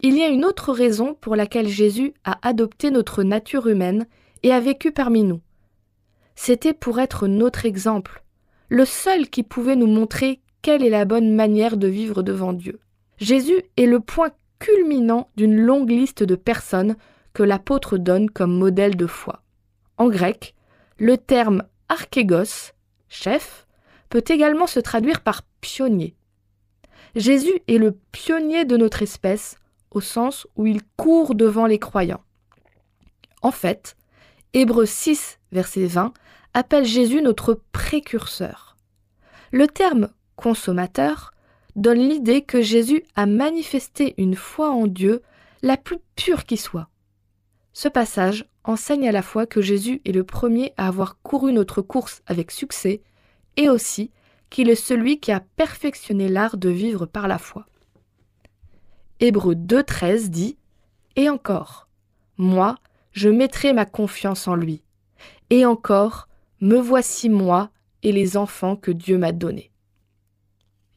Il 0.00 0.16
y 0.16 0.22
a 0.22 0.28
une 0.28 0.44
autre 0.44 0.72
raison 0.72 1.14
pour 1.14 1.36
laquelle 1.36 1.68
Jésus 1.68 2.12
a 2.24 2.38
adopté 2.46 2.90
notre 2.90 3.22
nature 3.22 3.68
humaine 3.68 4.06
et 4.42 4.52
a 4.52 4.58
vécu 4.58 4.90
parmi 4.90 5.22
nous. 5.22 5.40
C'était 6.34 6.74
pour 6.74 6.98
être 6.98 7.26
notre 7.28 7.66
exemple, 7.66 8.22
le 8.68 8.84
seul 8.84 9.28
qui 9.28 9.42
pouvait 9.42 9.76
nous 9.76 9.86
montrer 9.86 10.40
quelle 10.62 10.84
est 10.84 10.90
la 10.90 11.04
bonne 11.04 11.34
manière 11.34 11.76
de 11.76 11.88
vivre 11.88 12.22
devant 12.22 12.52
Dieu. 12.52 12.80
Jésus 13.18 13.62
est 13.76 13.86
le 13.86 14.00
point 14.00 14.30
culminant 14.58 15.28
d'une 15.36 15.60
longue 15.60 15.90
liste 15.90 16.22
de 16.22 16.36
personnes 16.36 16.96
que 17.32 17.42
l'apôtre 17.42 17.98
donne 17.98 18.30
comme 18.30 18.56
modèle 18.56 18.96
de 18.96 19.06
foi. 19.06 19.42
En 19.98 20.08
grec, 20.08 20.54
le 20.98 21.18
terme 21.18 21.64
archégos, 21.88 22.72
chef, 23.08 23.66
peut 24.08 24.24
également 24.28 24.66
se 24.66 24.80
traduire 24.80 25.20
par 25.20 25.42
pionnier. 25.60 26.14
Jésus 27.14 27.60
est 27.68 27.78
le 27.78 27.98
pionnier 28.12 28.64
de 28.64 28.76
notre 28.76 29.02
espèce 29.02 29.56
au 29.90 30.00
sens 30.00 30.46
où 30.56 30.66
il 30.66 30.80
court 30.96 31.34
devant 31.34 31.66
les 31.66 31.78
croyants. 31.78 32.22
En 33.42 33.50
fait, 33.50 33.96
Hébreux 34.54 34.86
6, 34.86 35.38
verset 35.50 35.86
20, 35.86 36.12
appelle 36.52 36.84
Jésus 36.84 37.22
notre 37.22 37.60
précurseur. 37.72 38.76
Le 39.50 39.66
terme 39.66 40.10
consommateur 40.36 41.32
donne 41.74 42.06
l'idée 42.06 42.42
que 42.42 42.60
Jésus 42.60 43.02
a 43.16 43.24
manifesté 43.24 44.14
une 44.18 44.36
foi 44.36 44.70
en 44.70 44.86
Dieu 44.86 45.22
la 45.62 45.78
plus 45.78 45.98
pure 46.16 46.44
qui 46.44 46.58
soit. 46.58 46.88
Ce 47.72 47.88
passage 47.88 48.44
enseigne 48.64 49.08
à 49.08 49.12
la 49.12 49.22
fois 49.22 49.46
que 49.46 49.62
Jésus 49.62 50.02
est 50.04 50.12
le 50.12 50.24
premier 50.24 50.74
à 50.76 50.88
avoir 50.88 51.20
couru 51.22 51.54
notre 51.54 51.80
course 51.80 52.20
avec 52.26 52.50
succès 52.50 53.00
et 53.56 53.70
aussi 53.70 54.10
qu'il 54.50 54.68
est 54.68 54.74
celui 54.74 55.18
qui 55.18 55.32
a 55.32 55.40
perfectionné 55.40 56.28
l'art 56.28 56.58
de 56.58 56.68
vivre 56.68 57.06
par 57.06 57.26
la 57.26 57.38
foi. 57.38 57.64
Hébreu 59.18 59.54
2.13 59.54 60.28
dit 60.28 60.58
Et 61.16 61.30
encore, 61.30 61.88
moi, 62.36 62.76
je 63.12 63.28
mettrai 63.28 63.72
ma 63.72 63.84
confiance 63.84 64.48
en 64.48 64.54
lui. 64.54 64.82
Et 65.50 65.66
encore, 65.66 66.28
me 66.60 66.76
voici 66.76 67.28
moi 67.28 67.70
et 68.02 68.12
les 68.12 68.36
enfants 68.36 68.76
que 68.76 68.90
Dieu 68.90 69.18
m'a 69.18 69.32
donnés. 69.32 69.70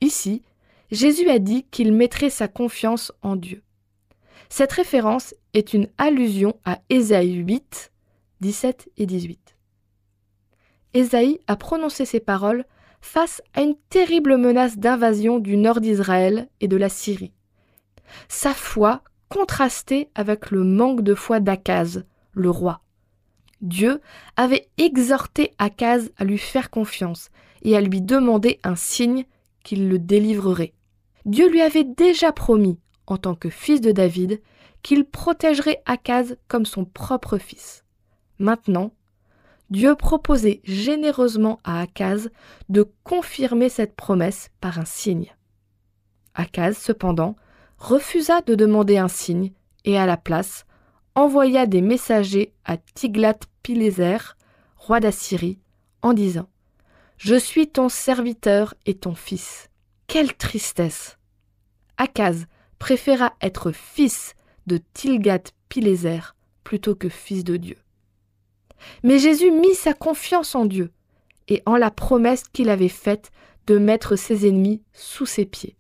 Ici, 0.02 0.44
Jésus 0.92 1.30
a 1.30 1.40
dit 1.40 1.64
qu'il 1.72 1.92
mettrait 1.92 2.30
sa 2.30 2.48
confiance 2.48 3.12
en 3.22 3.36
Dieu. 3.36 3.64
Cette 4.50 4.72
référence 4.72 5.34
est 5.54 5.74
une 5.74 5.88
allusion 5.98 6.56
à 6.66 6.80
Ésaïe 6.90 7.34
8, 7.34 7.92
17 8.42 8.90
et 8.98 9.06
18. 9.06 9.58
Ésaïe 10.94 11.40
a 11.48 11.56
prononcé 11.56 12.06
ces 12.06 12.20
paroles 12.20 12.66
face 13.02 13.42
à 13.54 13.62
une 13.62 13.76
terrible 13.90 14.38
menace 14.38 14.78
d'invasion 14.78 15.40
du 15.40 15.58
nord 15.58 15.82
d'Israël 15.82 16.48
et 16.62 16.68
de 16.68 16.78
la 16.78 16.90
Syrie. 16.90 17.34
Sa 18.30 18.54
foi 18.54 19.02
contrastait 19.30 20.10
avec 20.16 20.52
le 20.52 20.64
manque 20.64 21.02
de 21.02 21.16
foi 21.16 21.40
d'Akaz, 21.40 22.06
le 22.34 22.50
roi. 22.50 22.82
Dieu 23.62 24.02
avait 24.36 24.68
exhorté 24.78 25.54
Akaz 25.58 26.12
à 26.18 26.26
lui 26.26 26.38
faire 26.38 26.70
confiance 26.70 27.30
et 27.64 27.76
à 27.76 27.82
lui 27.82 28.02
demander 28.02 28.60
un 28.64 28.76
signe 28.76 29.26
qu'il 29.64 29.90
le 29.90 29.98
délivrerait. 29.98 30.74
Dieu 31.26 31.50
lui 31.50 31.62
avait 31.62 31.84
déjà 31.84 32.32
promis 32.32 32.78
en 33.08 33.18
tant 33.18 33.36
que 33.36 33.50
fils 33.50 33.82
de 33.82 33.92
David, 33.92 34.42
qu'il 34.82 35.06
protégerait 35.06 35.82
Akaz 35.86 36.38
comme 36.48 36.66
son 36.66 36.86
propre 36.86 37.38
fils. 37.38 37.84
Maintenant, 38.40 38.92
Dieu 39.70 39.96
proposait 39.96 40.62
généreusement 40.64 41.60
à 41.64 41.82
Akaz 41.82 42.30
de 42.70 42.86
confirmer 43.04 43.70
cette 43.70 43.96
promesse 43.96 44.52
par 44.62 44.80
un 44.80 44.86
signe. 44.86 45.36
Akaz, 46.36 46.78
cependant, 46.78 47.36
refusa 47.78 48.42
de 48.42 48.56
demander 48.56 48.98
un 48.98 49.08
signe 49.08 49.52
et 49.84 49.98
à 49.98 50.06
la 50.06 50.18
place 50.18 50.66
envoya 51.16 51.66
des 51.66 51.82
messagers 51.82 52.54
à 52.66 52.78
Tiglath-Pileser, 52.78 54.18
roi 54.76 55.00
d'Assyrie, 55.00 55.60
en 56.02 56.14
disant 56.14 56.50
Je 57.18 57.36
suis 57.36 57.68
ton 57.68 57.90
serviteur 57.90 58.74
et 58.86 58.96
ton 58.96 59.16
fils. 59.16 59.70
Quelle 60.08 60.36
tristesse 60.36 61.18
Akaz 61.98 62.46
préféra 62.80 63.34
être 63.42 63.72
fils 63.72 64.36
de 64.68 64.80
Tilgat-Pileser 64.94 66.20
plutôt 66.64 66.96
que 66.96 67.10
fils 67.10 67.44
de 67.44 67.58
Dieu. 67.58 67.78
Mais 69.04 69.20
Jésus 69.20 69.52
mit 69.52 69.74
sa 69.74 69.94
confiance 69.94 70.56
en 70.56 70.66
Dieu 70.66 70.92
et 71.48 71.62
en 71.66 71.78
la 71.78 71.92
promesse 71.92 72.44
qu'il 72.52 72.70
avait 72.70 72.90
faite 72.90 73.32
de 73.68 73.78
mettre 73.78 74.16
ses 74.16 74.48
ennemis 74.48 74.82
sous 74.94 75.26
ses 75.26 75.46
pieds. 75.46 75.76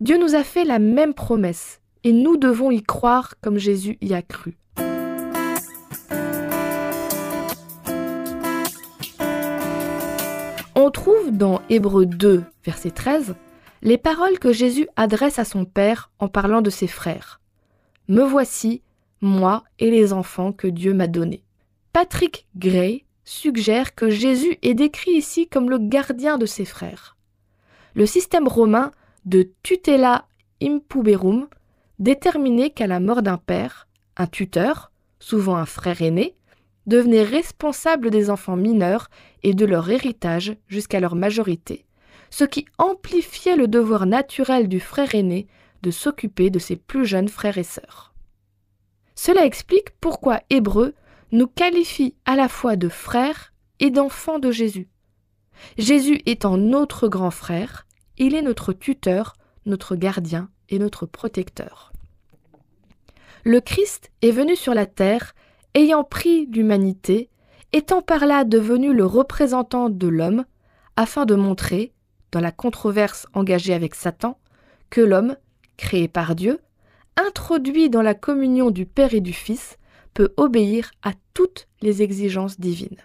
Dieu 0.00 0.16
nous 0.16 0.34
a 0.34 0.42
fait 0.42 0.64
la 0.64 0.78
même 0.78 1.12
promesse 1.12 1.82
et 2.04 2.12
nous 2.12 2.38
devons 2.38 2.70
y 2.70 2.82
croire 2.82 3.34
comme 3.42 3.58
Jésus 3.58 3.98
y 4.00 4.14
a 4.14 4.22
cru. 4.22 4.56
On 10.74 10.90
trouve 10.90 11.32
dans 11.32 11.60
Hébreux 11.68 12.06
2, 12.06 12.42
verset 12.64 12.92
13, 12.92 13.34
les 13.82 13.98
paroles 13.98 14.38
que 14.38 14.54
Jésus 14.54 14.88
adresse 14.96 15.38
à 15.38 15.44
son 15.44 15.66
Père 15.66 16.10
en 16.18 16.28
parlant 16.28 16.62
de 16.62 16.70
ses 16.70 16.86
frères. 16.86 17.42
Me 18.08 18.22
voici, 18.22 18.80
moi 19.20 19.64
et 19.78 19.90
les 19.90 20.14
enfants 20.14 20.52
que 20.52 20.66
Dieu 20.66 20.94
m'a 20.94 21.08
donnés. 21.08 21.44
Patrick 21.92 22.46
Gray 22.56 23.04
suggère 23.24 23.94
que 23.94 24.08
Jésus 24.08 24.56
est 24.62 24.74
décrit 24.74 25.12
ici 25.12 25.46
comme 25.46 25.68
le 25.68 25.76
gardien 25.76 26.38
de 26.38 26.46
ses 26.46 26.64
frères. 26.64 27.18
Le 27.94 28.06
système 28.06 28.48
romain 28.48 28.92
de 29.24 29.52
tutela 29.62 30.26
impuberum 30.62 31.48
déterminait 31.98 32.70
qu'à 32.70 32.86
la 32.86 33.00
mort 33.00 33.22
d'un 33.22 33.38
père, 33.38 33.88
un 34.16 34.26
tuteur, 34.26 34.90
souvent 35.18 35.56
un 35.56 35.66
frère 35.66 36.02
aîné, 36.02 36.36
devenait 36.86 37.22
responsable 37.22 38.10
des 38.10 38.30
enfants 38.30 38.56
mineurs 38.56 39.08
et 39.42 39.54
de 39.54 39.64
leur 39.64 39.90
héritage 39.90 40.56
jusqu'à 40.68 41.00
leur 41.00 41.14
majorité 41.14 41.86
ce 42.30 42.44
qui 42.44 42.66
amplifiait 42.78 43.56
le 43.56 43.68
devoir 43.68 44.06
naturel 44.06 44.68
du 44.68 44.80
frère 44.80 45.14
aîné 45.14 45.48
de 45.82 45.90
s'occuper 45.90 46.50
de 46.50 46.58
ses 46.58 46.76
plus 46.76 47.04
jeunes 47.04 47.28
frères 47.28 47.58
et 47.58 47.64
sœurs. 47.64 48.14
Cela 49.14 49.44
explique 49.44 49.90
pourquoi 50.00 50.40
Hébreu 50.48 50.94
nous 51.32 51.48
qualifie 51.48 52.14
à 52.24 52.36
la 52.36 52.48
fois 52.48 52.76
de 52.76 52.88
frères 52.88 53.52
et 53.80 53.90
d'enfants 53.90 54.38
de 54.38 54.50
Jésus. 54.50 54.88
Jésus 55.76 56.22
étant 56.26 56.56
notre 56.56 57.08
grand 57.08 57.30
frère, 57.30 57.86
il 58.20 58.34
est 58.34 58.42
notre 58.42 58.72
tuteur, 58.74 59.34
notre 59.64 59.96
gardien 59.96 60.50
et 60.68 60.78
notre 60.78 61.06
protecteur. 61.06 61.92
Le 63.44 63.60
Christ 63.60 64.10
est 64.20 64.30
venu 64.30 64.54
sur 64.54 64.74
la 64.74 64.84
terre 64.84 65.34
ayant 65.74 66.04
pris 66.04 66.46
l'humanité 66.46 67.30
étant 67.72 68.02
par 68.02 68.26
là 68.26 68.44
devenu 68.44 68.92
le 68.92 69.06
représentant 69.06 69.88
de 69.88 70.06
l'homme, 70.06 70.44
afin 70.96 71.24
de 71.24 71.34
montrer, 71.34 71.92
dans 72.30 72.40
la 72.40 72.52
controverse 72.52 73.26
engagée 73.32 73.72
avec 73.72 73.94
Satan, 73.94 74.38
que 74.90 75.00
l'homme, 75.00 75.36
créé 75.78 76.06
par 76.06 76.34
Dieu, 76.34 76.58
introduit 77.16 77.88
dans 77.88 78.02
la 78.02 78.14
communion 78.14 78.70
du 78.70 78.84
Père 78.84 79.14
et 79.14 79.20
du 79.20 79.32
Fils, 79.32 79.78
peut 80.12 80.34
obéir 80.36 80.90
à 81.02 81.12
toutes 81.32 81.68
les 81.80 82.02
exigences 82.02 82.60
divines. 82.60 83.00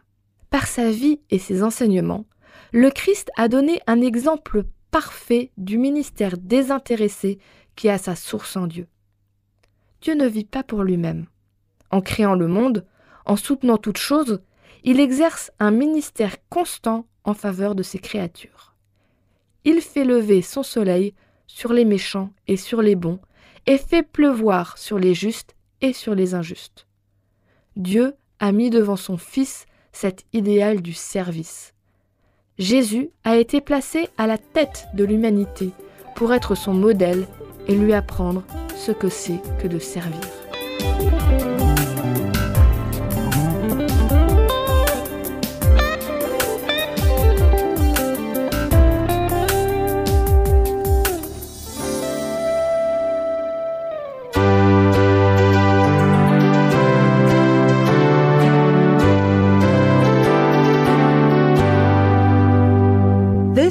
Par 0.50 0.68
sa 0.68 0.92
vie 0.92 1.22
et 1.30 1.40
ses 1.40 1.64
enseignements, 1.64 2.26
le 2.74 2.90
Christ 2.90 3.32
a 3.38 3.48
donné 3.48 3.80
un 3.88 4.02
exemple 4.02 4.66
parfait 4.96 5.52
du 5.58 5.78
ministère 5.78 6.38
désintéressé 6.38 7.38
qui 7.76 7.90
a 7.90 7.98
sa 7.98 8.16
source 8.16 8.56
en 8.56 8.66
Dieu. 8.66 8.88
Dieu 10.00 10.14
ne 10.16 10.26
vit 10.26 10.46
pas 10.46 10.64
pour 10.64 10.84
lui-même. 10.84 11.26
En 11.92 12.00
créant 12.00 12.36
le 12.36 12.48
monde, 12.48 12.86
en 13.26 13.36
soutenant 13.36 13.76
toute 13.76 13.98
chose, 13.98 14.40
il 14.86 15.02
exerce 15.02 15.52
un 15.60 15.72
ministère 15.72 16.38
constant 16.48 17.08
en 17.26 17.34
faveur 17.34 17.76
de 17.76 17.84
ses 17.84 18.00
créatures. 18.00 18.74
Il 19.66 19.82
fait 19.82 20.06
lever 20.06 20.42
son 20.42 20.64
soleil 20.64 21.14
sur 21.46 21.74
les 21.74 21.84
méchants 21.84 22.32
et 22.48 22.56
sur 22.56 22.82
les 22.82 22.96
bons, 22.96 23.20
et 23.66 23.78
fait 23.78 24.02
pleuvoir 24.02 24.78
sur 24.78 24.98
les 24.98 25.14
justes 25.14 25.58
et 25.82 25.92
sur 25.92 26.16
les 26.16 26.36
injustes. 26.36 26.88
Dieu 27.76 28.16
a 28.40 28.54
mis 28.54 28.70
devant 28.70 28.96
son 28.96 29.18
Fils 29.18 29.66
cet 29.92 30.24
idéal 30.32 30.82
du 30.82 30.94
service. 30.94 31.75
Jésus 32.58 33.10
a 33.26 33.36
été 33.36 33.60
placé 33.60 34.08
à 34.18 34.28
la 34.28 34.38
tête 34.38 34.88
de 34.94 35.04
l'humanité 35.04 35.72
pour 36.16 36.34
être 36.34 36.56
son 36.56 36.74
modèle 36.74 37.28
et 37.68 37.76
lui 37.76 37.94
apprendre 37.94 38.44
ce 38.78 38.94
que 38.94 39.10
c'est 39.10 39.42
que 39.62 39.68
de 39.68 39.80
servir. 39.80 40.22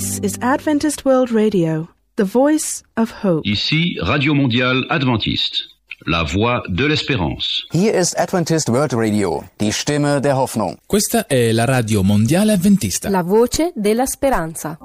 This 0.04 0.18
is 0.18 0.38
Adventist 0.42 1.06
World 1.06 1.30
Radio, 1.30 1.88
the 2.16 2.25
voice 2.25 2.82
of 2.94 3.11
hope. 3.23 3.40
Ici 3.49 3.96
Radio 4.02 4.34
Mondiale 4.34 4.84
Adventiste, 4.90 5.70
la 6.04 6.23
voix 6.25 6.62
de 6.68 6.84
l'espérance. 6.84 7.64
Hier 7.73 7.94
ist 7.94 8.14
Adventist 8.18 8.68
World 8.68 8.92
Radio, 8.92 9.44
die 9.58 9.73
Stimme 9.73 10.20
der 10.20 10.37
Hoffnung. 10.37 10.76
Questa 10.87 11.26
è 11.26 11.52
la 11.52 11.64
radio 11.64 12.02
mondiale 12.02 12.52
avventista. 12.52 13.08
La 13.08 13.23
voce 13.23 13.73
della 13.75 14.04
speranza. 14.04 14.76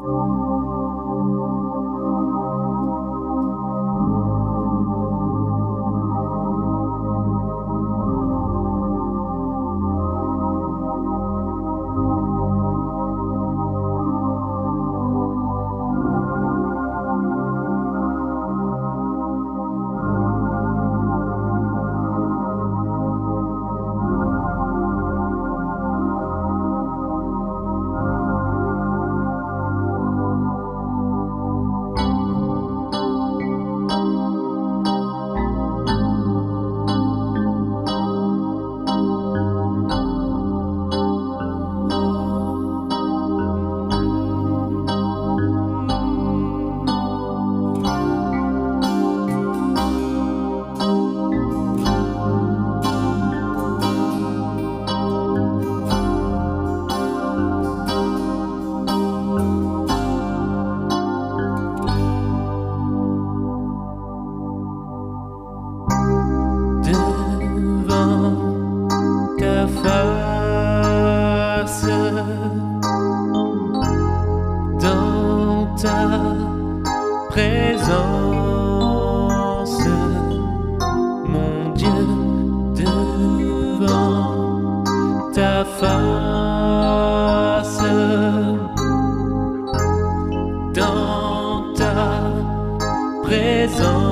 Saison. 93.67 94.08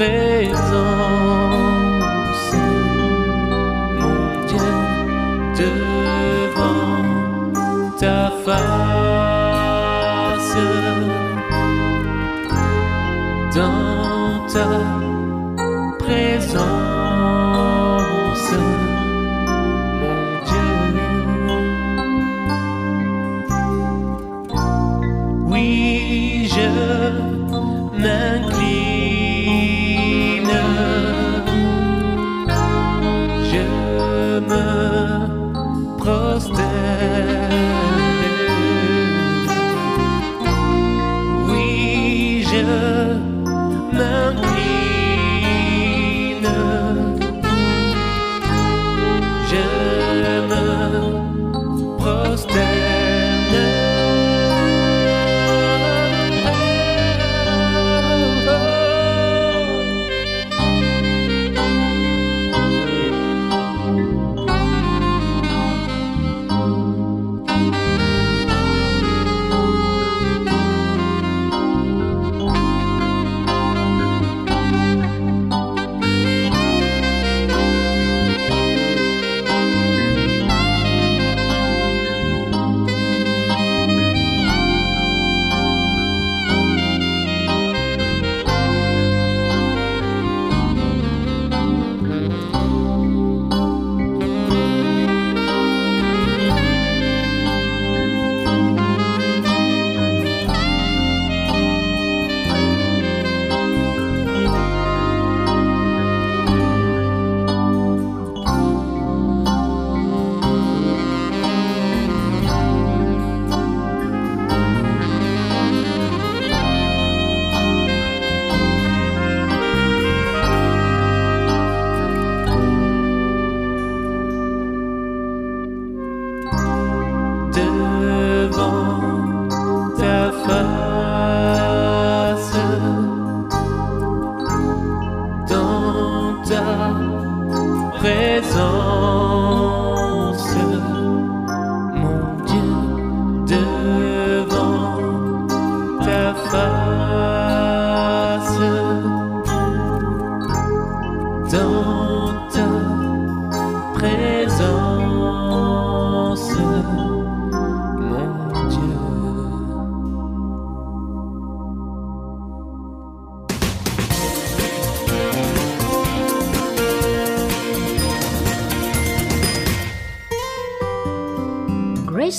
bed. 0.00 0.29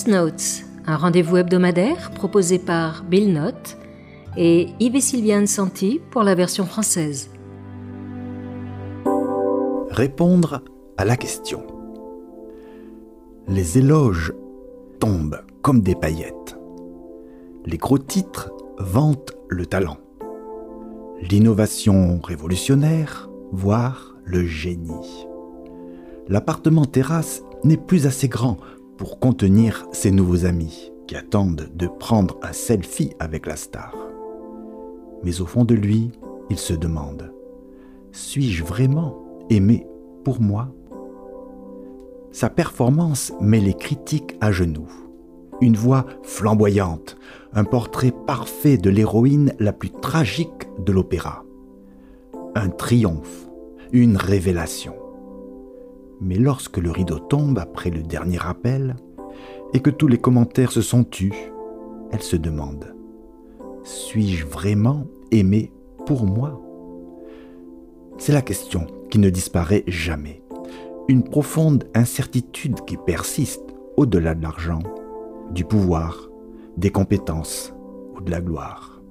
Notes, 0.08 0.64
un 0.86 0.96
rendez-vous 0.96 1.38
hebdomadaire 1.38 2.12
proposé 2.12 2.60
par 2.60 3.04
Bill 3.04 3.34
Knott 3.34 3.78
et 4.38 4.70
Yves 4.80 4.96
et 4.96 5.02
Sylviane 5.02 5.48
Santi 5.48 6.00
pour 6.12 6.24
la 6.24 6.36
version 6.36 6.66
française. 6.66 7.30
Répondre 9.90 10.64
à 10.98 11.06
la 11.06 11.18
question. 11.18 11.66
Les 13.48 13.78
éloges 13.78 14.34
tombent 15.00 15.42
comme 15.62 15.82
des 15.82 15.96
paillettes. 15.96 16.58
Les 17.66 17.78
gros 17.78 17.98
titres 17.98 18.52
vantent 18.80 19.34
le 19.50 19.66
talent. 19.66 19.98
L'innovation 21.22 22.20
révolutionnaire, 22.24 23.30
voire 23.52 24.16
le 24.24 24.46
génie. 24.46 25.28
L'appartement 26.28 26.86
terrasse 26.86 27.44
n'est 27.64 27.78
plus 27.78 28.08
assez 28.08 28.28
grand 28.28 28.58
pour 29.02 29.18
contenir 29.18 29.88
ses 29.92 30.12
nouveaux 30.12 30.46
amis 30.46 30.92
qui 31.08 31.16
attendent 31.16 31.72
de 31.74 31.88
prendre 31.88 32.38
un 32.44 32.54
selfie 32.54 33.14
avec 33.20 33.48
la 33.48 33.56
star. 33.56 33.96
Mais 35.24 35.42
au 35.42 35.48
fond 35.48 35.66
de 35.66 35.74
lui, 35.74 36.12
il 36.52 36.60
se 36.60 36.76
demande 36.76 37.34
Suis-je 38.12 38.64
vraiment 38.64 39.18
aimé 39.50 39.88
pour 40.24 40.40
moi? 40.40 40.68
Sa 42.32 42.52
performance 42.52 43.34
met 43.42 43.60
les 43.60 43.74
critiques 43.74 44.38
à 44.40 44.52
genoux. 44.52 44.92
Une 45.62 45.76
voix 45.76 46.06
flamboyante, 46.22 47.18
un 47.54 47.64
portrait 47.64 48.14
parfait 48.28 48.78
de 48.78 48.92
l'héroïne 48.92 49.56
la 49.58 49.74
plus 49.74 49.90
tragique 49.90 50.70
de 50.78 50.92
l'opéra. 50.92 51.44
Un 52.54 52.70
triomphe, 52.70 53.50
une 53.94 54.16
révélation. 54.16 55.01
Mais 56.22 56.36
lorsque 56.36 56.78
le 56.78 56.92
rideau 56.92 57.18
tombe 57.18 57.58
après 57.58 57.90
le 57.90 58.04
dernier 58.04 58.38
appel 58.46 58.96
et 59.74 59.80
que 59.80 59.90
tous 59.90 60.08
les 60.08 60.20
commentaires 60.20 60.72
se 60.72 60.82
sont 60.82 61.04
tus, 61.04 61.34
elle 62.12 62.22
se 62.22 62.36
demande 62.36 62.96
Suis-je 63.84 64.46
vraiment 64.46 65.08
aimé 65.32 65.74
pour 66.06 66.28
moi? 66.28 66.62
C'est 68.20 68.34
la 68.34 68.44
question 68.44 68.86
qui 69.10 69.18
ne 69.18 69.32
disparaît 69.32 69.84
jamais. 69.88 70.44
Une 71.08 71.24
profonde 71.24 71.86
incertitude 71.96 72.82
qui 72.86 72.98
persiste 72.98 73.64
au-delà 73.98 74.36
de 74.36 74.44
l'argent, 74.44 74.80
du 75.52 75.66
pouvoir, 75.66 76.30
des 76.78 76.92
compétences 76.92 77.74
ou 78.16 78.22
de 78.22 78.30
la 78.30 78.42
gloire. 78.42 79.02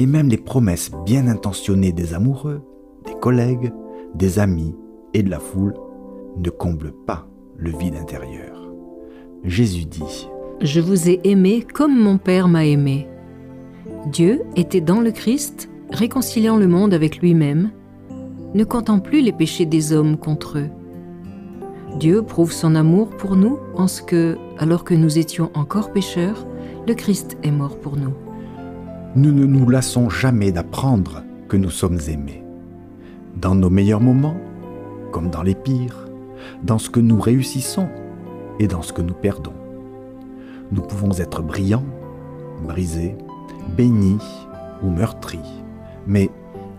Et 0.00 0.06
même 0.06 0.28
les 0.28 0.36
promesses 0.36 0.90
bien 1.06 1.28
intentionnées 1.28 1.92
des 1.92 2.12
amoureux, 2.12 2.60
des 3.06 3.14
collègues, 3.14 3.72
des 4.14 4.40
amis 4.40 4.74
et 5.14 5.22
de 5.22 5.30
la 5.30 5.40
foule 5.40 5.74
ne 6.36 6.50
comblent 6.50 6.94
pas 7.06 7.26
le 7.56 7.70
vide 7.70 7.96
intérieur. 7.96 8.70
Jésus 9.44 9.84
dit 9.84 10.28
Je 10.60 10.80
vous 10.80 11.08
ai 11.08 11.20
aimé 11.24 11.66
comme 11.72 11.98
mon 11.98 12.18
Père 12.18 12.48
m'a 12.48 12.66
aimé. 12.66 13.08
Dieu 14.06 14.42
était 14.56 14.80
dans 14.80 15.00
le 15.00 15.10
Christ, 15.10 15.68
réconciliant 15.90 16.56
le 16.56 16.68
monde 16.68 16.94
avec 16.94 17.18
lui-même, 17.18 17.70
ne 18.54 18.64
comptant 18.64 19.00
plus 19.00 19.20
les 19.20 19.32
péchés 19.32 19.66
des 19.66 19.92
hommes 19.92 20.16
contre 20.16 20.58
eux. 20.58 20.70
Dieu 21.98 22.22
prouve 22.22 22.52
son 22.52 22.74
amour 22.74 23.10
pour 23.10 23.36
nous 23.36 23.58
en 23.74 23.88
ce 23.88 24.02
que, 24.02 24.36
alors 24.58 24.84
que 24.84 24.94
nous 24.94 25.18
étions 25.18 25.50
encore 25.54 25.92
pécheurs, 25.92 26.46
le 26.86 26.94
Christ 26.94 27.36
est 27.42 27.50
mort 27.50 27.78
pour 27.78 27.96
nous. 27.96 28.14
Nous 29.16 29.32
ne 29.32 29.44
nous 29.44 29.68
lassons 29.68 30.08
jamais 30.08 30.52
d'apprendre 30.52 31.22
que 31.48 31.56
nous 31.56 31.70
sommes 31.70 31.98
aimés. 32.08 32.44
Dans 33.36 33.54
nos 33.54 33.70
meilleurs 33.70 34.00
moments, 34.00 34.36
comme 35.12 35.30
dans 35.30 35.42
les 35.42 35.54
pires, 35.54 36.08
dans 36.62 36.78
ce 36.78 36.90
que 36.90 37.00
nous 37.00 37.20
réussissons 37.20 37.88
et 38.58 38.66
dans 38.66 38.82
ce 38.82 38.92
que 38.92 39.02
nous 39.02 39.14
perdons. 39.14 39.52
Nous 40.72 40.82
pouvons 40.82 41.12
être 41.18 41.42
brillants, 41.42 41.86
brisés, 42.66 43.16
bénis 43.76 44.18
ou 44.82 44.90
meurtris, 44.90 45.62
mais 46.06 46.30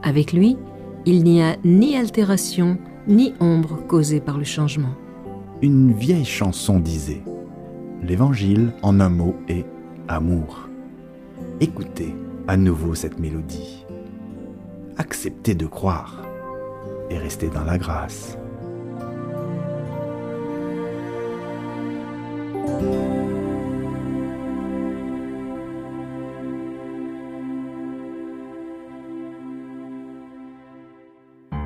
Avec 0.03 0.33
lui, 0.33 0.57
il 1.05 1.23
n'y 1.23 1.41
a 1.41 1.57
ni 1.63 1.95
altération 1.95 2.77
ni 3.07 3.33
ombre 3.39 3.79
causée 3.87 4.19
par 4.19 4.37
le 4.37 4.43
changement. 4.43 4.93
une 5.61 5.91
vieille 5.91 6.25
chanson 6.25 6.79
disait 6.79 7.21
L'Évangile 8.01 8.71
en 8.81 8.99
un 9.01 9.09
mot 9.09 9.35
est 9.49 9.65
amour. 10.07 10.69
Écoutez 11.59 12.15
à 12.47 12.55
nouveau 12.55 12.95
cette 12.95 13.19
mélodie. 13.19 13.85
Acceptez 14.97 15.53
de 15.55 15.65
croire 15.65 16.28
et 17.09 17.17
restez 17.17 17.49
dans 17.49 17.63
la 17.63 17.77
grâce. 17.77 18.37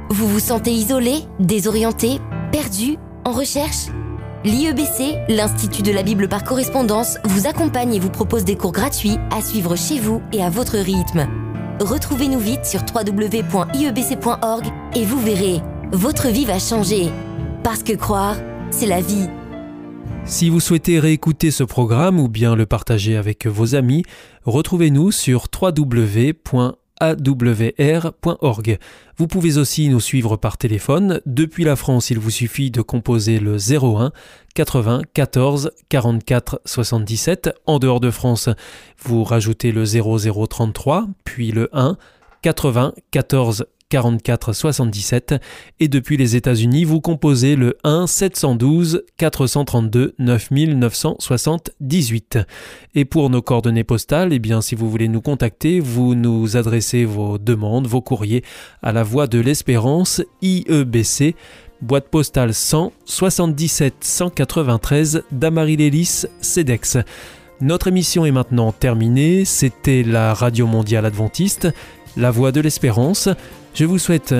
Vous 0.10 0.27
vous 0.27 0.39
sentez 0.39 0.71
isolé, 0.71 1.23
désorienté, 1.39 2.19
perdu, 2.51 2.97
en 3.25 3.32
recherche? 3.32 3.88
L'IEBC, 4.45 5.17
l'Institut 5.29 5.84
de 5.84 5.91
la 5.91 6.03
Bible 6.03 6.27
par 6.27 6.43
correspondance, 6.43 7.17
vous 7.23 7.47
accompagne 7.47 7.93
et 7.93 7.99
vous 7.99 8.10
propose 8.10 8.45
des 8.45 8.56
cours 8.56 8.71
gratuits 8.73 9.17
à 9.32 9.41
suivre 9.41 9.75
chez 9.75 9.99
vous 9.99 10.21
et 10.32 10.43
à 10.43 10.49
votre 10.49 10.77
rythme. 10.77 11.42
Retrouvez-nous 11.79 12.39
vite 12.39 12.65
sur 12.65 12.81
www.iebc.org 12.81 14.65
et 14.95 15.05
vous 15.05 15.19
verrez, 15.19 15.62
votre 15.91 16.27
vie 16.29 16.45
va 16.45 16.59
changer. 16.59 17.09
Parce 17.63 17.83
que 17.83 17.93
croire, 17.93 18.36
c'est 18.71 18.86
la 18.86 19.01
vie. 19.01 19.27
Si 20.25 20.49
vous 20.49 20.59
souhaitez 20.59 20.99
réécouter 20.99 21.51
ce 21.51 21.63
programme 21.63 22.19
ou 22.19 22.29
bien 22.29 22.55
le 22.55 22.65
partager 22.65 23.17
avec 23.17 23.45
vos 23.45 23.75
amis, 23.75 24.03
retrouvez-nous 24.45 25.12
sur 25.12 25.49
www.awr.org. 27.01 28.77
Vous 29.17 29.27
pouvez 29.27 29.58
aussi 29.58 29.89
nous 29.89 29.99
suivre 29.99 30.38
par 30.38 30.58
téléphone. 30.58 31.21
Depuis 31.25 31.63
la 31.63 31.75
France, 31.75 32.10
il 32.10 32.19
vous 32.19 32.29
suffit 32.29 32.71
de 32.71 32.82
composer 32.82 33.39
le 33.39 33.58
01 33.58 34.12
80 34.56 35.01
14 35.13 35.71
44 35.89 36.62
77. 36.65 37.53
En 37.65 37.79
dehors 37.79 37.99
de 37.99 38.12
France, 38.12 38.49
vous 39.03 39.23
rajoutez 39.23 39.71
le 39.71 39.86
0033, 39.86 41.08
puis 41.23 41.51
le 41.51 41.69
1 41.73 41.97
80 42.41 42.93
14 43.12 43.65
44 43.93 44.53
77 44.53 45.36
et 45.79 45.88
depuis 45.88 46.17
les 46.17 46.36
États-Unis, 46.36 46.84
vous 46.84 46.99
composez 46.99 47.56
le 47.56 47.77
1 47.84 48.08
712 48.08 49.03
432 49.17 50.15
9978. 50.17 52.39
Et 52.95 53.06
pour 53.06 53.29
nos 53.29 53.43
coordonnées 53.43 53.84
postales, 53.84 54.34
eh 54.34 54.39
bien 54.39 54.62
si 54.62 54.73
vous 54.73 54.89
voulez 54.89 55.10
nous 55.10 55.21
contacter, 55.21 55.79
vous 55.79 56.15
nous 56.15 56.58
adressez 56.58 57.06
vos 57.06 57.38
demandes, 57.38 57.86
vos 57.86 58.01
courriers 58.01 58.43
à 58.82 58.93
la 58.93 59.03
Voix 59.03 59.27
de 59.27 59.39
l'Espérance 59.39 60.23
IEBC 60.41 61.36
boîte 61.82 62.10
postale 62.10 62.56
100 62.56 62.93
77 63.06 63.93
193 64.01 65.21
Damary-Lélis, 65.32 66.25
CEDEX. 66.41 66.97
Notre 67.62 67.88
émission 67.88 68.25
est 68.25 68.32
maintenant 68.32 68.71
terminée. 68.71 69.45
C'était 69.45 70.01
la 70.03 70.34
Radio 70.34 70.67
Mondiale 70.67 71.06
Adventiste, 71.06 71.69
la 72.17 72.32
Voix 72.32 72.52
de 72.52 72.62
l'Espérance. 72.62 73.30
Je 73.73 73.86
vous 73.86 73.99
souhaite 73.99 74.36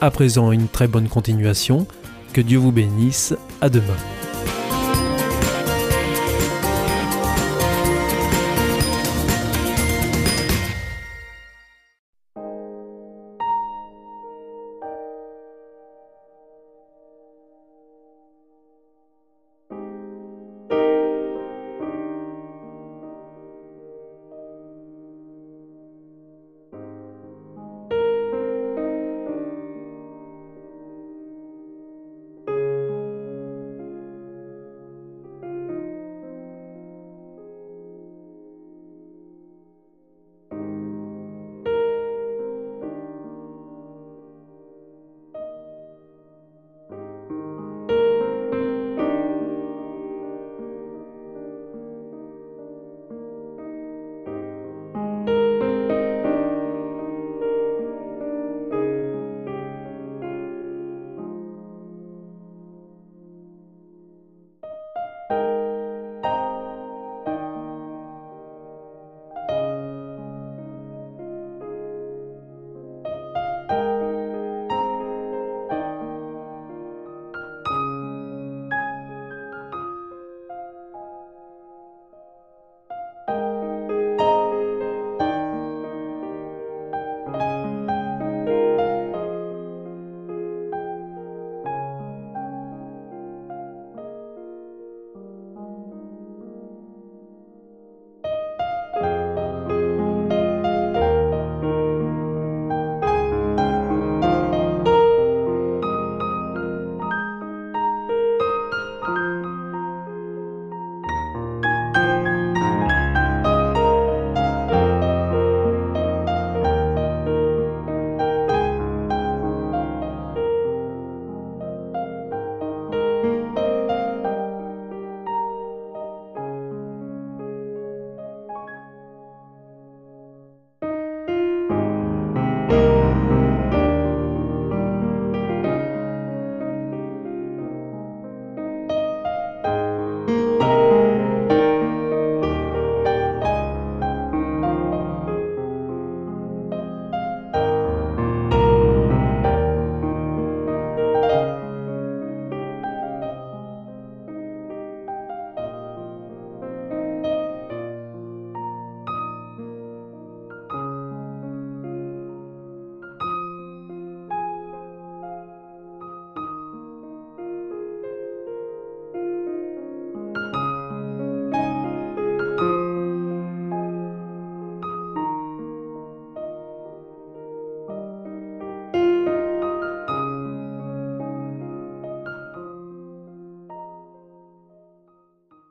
à 0.00 0.10
présent 0.10 0.52
une 0.52 0.68
très 0.68 0.88
bonne 0.88 1.08
continuation. 1.08 1.86
Que 2.32 2.40
Dieu 2.40 2.58
vous 2.58 2.72
bénisse. 2.72 3.34
À 3.60 3.68
demain. 3.68 4.17